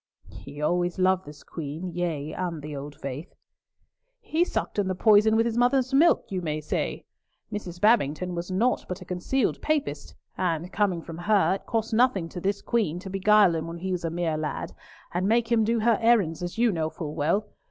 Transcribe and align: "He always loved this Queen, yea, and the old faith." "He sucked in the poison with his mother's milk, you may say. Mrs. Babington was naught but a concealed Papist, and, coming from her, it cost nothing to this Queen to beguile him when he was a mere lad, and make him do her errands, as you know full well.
"He 0.31 0.59
always 0.63 0.97
loved 0.97 1.25
this 1.27 1.43
Queen, 1.43 1.91
yea, 1.93 2.33
and 2.33 2.63
the 2.63 2.75
old 2.75 2.95
faith." 2.95 3.35
"He 4.19 4.43
sucked 4.43 4.79
in 4.79 4.87
the 4.87 4.95
poison 4.95 5.35
with 5.35 5.45
his 5.45 5.59
mother's 5.59 5.93
milk, 5.93 6.25
you 6.31 6.41
may 6.41 6.59
say. 6.59 7.05
Mrs. 7.53 7.79
Babington 7.79 8.33
was 8.33 8.49
naught 8.49 8.85
but 8.89 9.01
a 9.01 9.05
concealed 9.05 9.61
Papist, 9.61 10.15
and, 10.35 10.73
coming 10.73 11.03
from 11.03 11.19
her, 11.19 11.53
it 11.53 11.67
cost 11.67 11.93
nothing 11.93 12.27
to 12.29 12.41
this 12.41 12.63
Queen 12.63 12.97
to 12.97 13.11
beguile 13.11 13.53
him 13.55 13.67
when 13.67 13.77
he 13.77 13.91
was 13.91 14.03
a 14.03 14.09
mere 14.09 14.37
lad, 14.37 14.71
and 15.13 15.27
make 15.29 15.51
him 15.51 15.63
do 15.63 15.81
her 15.81 15.99
errands, 16.01 16.41
as 16.41 16.57
you 16.57 16.71
know 16.71 16.89
full 16.89 17.13
well. 17.13 17.45